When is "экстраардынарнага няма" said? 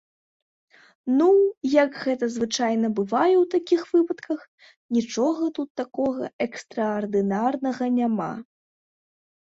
6.51-8.33